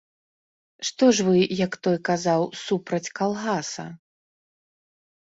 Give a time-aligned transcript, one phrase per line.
[0.89, 1.35] Што ж вы,
[1.67, 3.91] як той казаў, супраць калгаса?